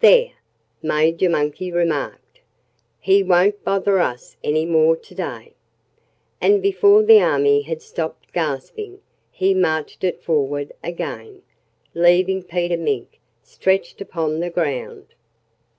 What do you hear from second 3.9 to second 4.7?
us any